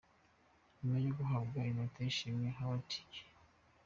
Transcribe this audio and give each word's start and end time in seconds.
Nyuma 0.77 0.97
yo 1.05 1.11
guhabwa 1.17 1.59
impeta 1.71 1.99
y’ishimwe, 2.01 2.47
Howadi 2.57 2.99
Gi. 3.11 3.23